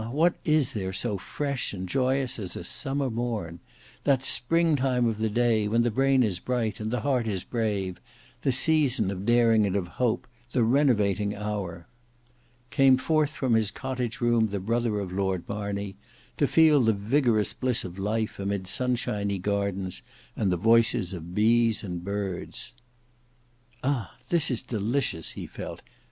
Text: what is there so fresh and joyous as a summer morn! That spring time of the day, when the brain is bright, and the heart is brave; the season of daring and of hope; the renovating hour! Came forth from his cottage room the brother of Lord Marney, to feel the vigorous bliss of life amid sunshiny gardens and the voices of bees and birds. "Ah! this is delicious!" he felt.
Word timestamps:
what 0.09 0.33
is 0.43 0.73
there 0.73 0.91
so 0.91 1.15
fresh 1.15 1.73
and 1.75 1.87
joyous 1.87 2.39
as 2.39 2.55
a 2.55 2.63
summer 2.63 3.07
morn! 3.11 3.59
That 4.03 4.23
spring 4.25 4.75
time 4.75 5.05
of 5.05 5.19
the 5.19 5.29
day, 5.29 5.67
when 5.67 5.83
the 5.83 5.91
brain 5.91 6.23
is 6.23 6.39
bright, 6.39 6.79
and 6.79 6.89
the 6.89 7.01
heart 7.01 7.27
is 7.27 7.43
brave; 7.43 8.01
the 8.41 8.51
season 8.51 9.11
of 9.11 9.27
daring 9.27 9.67
and 9.67 9.75
of 9.75 9.87
hope; 9.87 10.25
the 10.53 10.63
renovating 10.63 11.35
hour! 11.35 11.85
Came 12.71 12.97
forth 12.97 13.35
from 13.35 13.53
his 13.53 13.69
cottage 13.69 14.19
room 14.19 14.47
the 14.47 14.59
brother 14.59 14.99
of 14.99 15.11
Lord 15.11 15.43
Marney, 15.47 15.97
to 16.37 16.47
feel 16.47 16.81
the 16.81 16.93
vigorous 16.93 17.53
bliss 17.53 17.83
of 17.83 17.99
life 17.99 18.39
amid 18.39 18.65
sunshiny 18.65 19.37
gardens 19.37 20.01
and 20.35 20.51
the 20.51 20.57
voices 20.57 21.13
of 21.13 21.35
bees 21.35 21.83
and 21.83 22.03
birds. 22.03 22.73
"Ah! 23.83 24.15
this 24.29 24.49
is 24.49 24.63
delicious!" 24.63 25.33
he 25.33 25.45
felt. 25.45 25.83